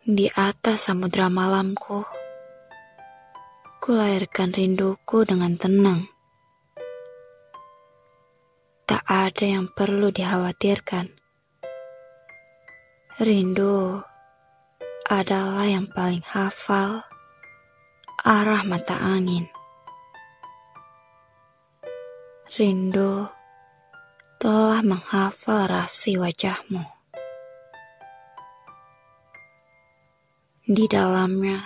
[0.00, 2.00] Di atas samudra malamku,
[3.84, 6.08] kulahirkan rinduku dengan tenang.
[8.88, 11.04] Tak ada yang perlu dikhawatirkan.
[13.20, 14.00] Rindu
[15.04, 17.04] adalah yang paling hafal
[18.24, 19.44] arah mata angin.
[22.56, 23.28] Rindu
[24.40, 26.99] telah menghafal rasi wajahmu.
[30.70, 31.58] Di dalamnya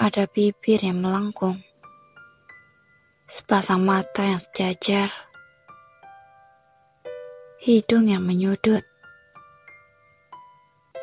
[0.00, 1.60] ada bibir yang melengkung,
[3.28, 5.12] sepasang mata yang sejajar,
[7.60, 8.80] hidung yang menyudut,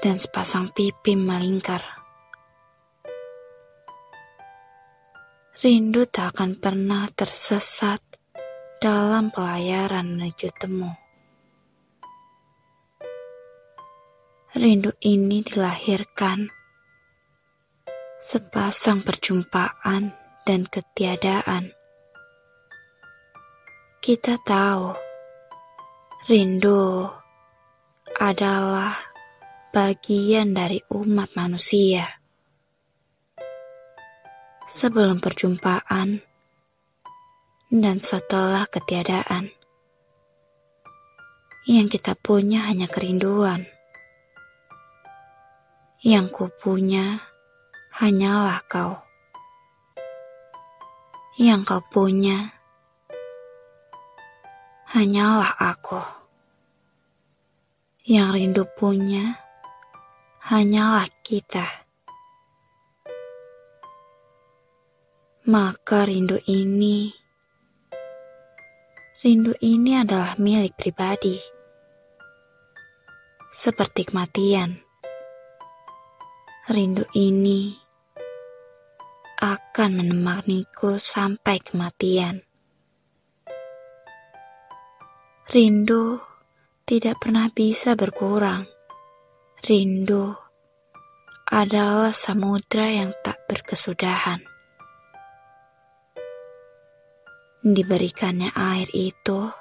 [0.01, 1.85] dan sepasang pipi melingkar.
[5.61, 8.01] Rindu tak akan pernah tersesat
[8.81, 10.89] dalam pelayaran menuju temu.
[14.57, 16.57] Rindu ini dilahirkan
[18.19, 20.11] sepasang perjumpaan
[20.43, 21.71] dan ketiadaan.
[24.03, 24.91] Kita tahu
[26.27, 27.07] rindu
[28.19, 28.91] adalah
[29.71, 32.03] bagian dari umat manusia.
[34.69, 36.21] Sebelum perjumpaan,
[37.69, 39.49] dan setelah ketiadaan.
[41.69, 43.69] Yang kita punya hanya kerinduan.
[46.01, 47.28] Yang ku punya
[47.97, 49.01] hanyalah kau.
[51.39, 52.53] Yang kau punya
[54.93, 56.01] hanyalah aku.
[58.05, 59.41] Yang rindu punya
[60.45, 61.65] hanyalah kita.
[65.49, 67.29] Maka rindu ini
[69.19, 71.35] Rindu ini adalah milik pribadi,
[73.51, 74.88] seperti kematian.
[76.69, 77.73] Rindu ini
[79.41, 82.45] akan menemaniku sampai kematian.
[85.49, 86.21] Rindu
[86.85, 88.69] tidak pernah bisa berkurang.
[89.65, 90.29] Rindu
[91.49, 94.37] adalah samudra yang tak berkesudahan.
[97.59, 99.51] diberikannya air itu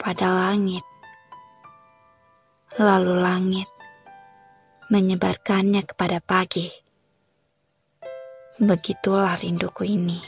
[0.00, 0.80] pada langit.
[2.80, 3.68] Lalu langit
[4.92, 6.68] menyebarkannya kepada pagi.
[8.60, 10.20] Begitulah rinduku ini.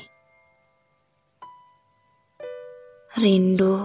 [3.20, 3.84] Rindu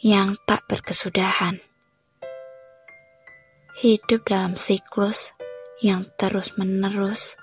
[0.00, 1.60] yang tak berkesudahan.
[3.84, 5.36] Hidup dalam siklus
[5.84, 7.36] yang terus-menerus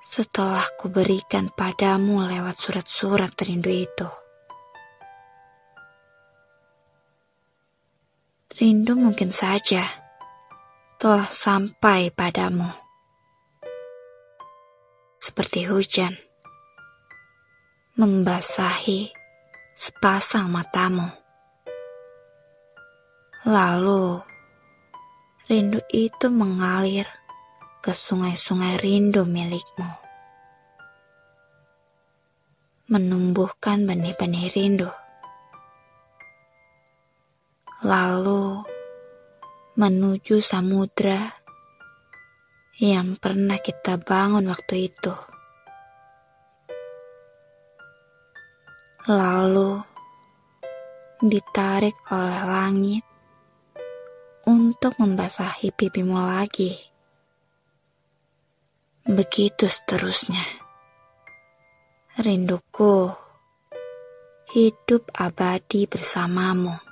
[0.00, 4.08] setelah kuberikan padamu lewat surat-surat rindu itu.
[8.56, 9.99] Rindu mungkin saja
[11.00, 12.68] telah sampai padamu.
[15.16, 16.12] Seperti hujan
[17.96, 19.08] membasahi
[19.72, 21.08] sepasang matamu.
[23.48, 24.20] Lalu
[25.48, 27.08] rindu itu mengalir
[27.80, 29.88] ke sungai-sungai rindu milikmu.
[32.92, 34.92] Menumbuhkan benih-benih rindu.
[37.88, 38.68] Lalu
[39.80, 41.40] menuju samudra
[42.84, 45.14] yang pernah kita bangun waktu itu.
[49.08, 49.80] Lalu
[51.24, 53.04] ditarik oleh langit
[54.44, 56.76] untuk membasahi pipimu lagi.
[59.08, 60.44] Begitu seterusnya.
[62.20, 63.08] Rinduku
[64.52, 66.89] hidup abadi bersamamu.